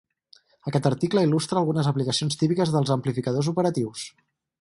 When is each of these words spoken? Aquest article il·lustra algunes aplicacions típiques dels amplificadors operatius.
Aquest 0.69 0.87
article 0.89 1.21
il·lustra 1.27 1.59
algunes 1.61 1.89
aplicacions 1.91 2.39
típiques 2.45 2.73
dels 2.77 2.95
amplificadors 2.97 3.51
operatius. 3.53 4.07